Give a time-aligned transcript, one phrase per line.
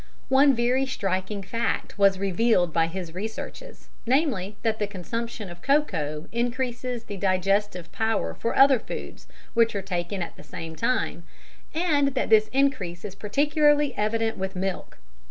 [0.29, 6.27] One very striking fact was revealed by his researches, namely, that the consumption of cocoa
[6.31, 11.21] increases the digestive power for other foods which are taken at the same time,
[11.75, 14.97] and that this increase is particularly evident with milk.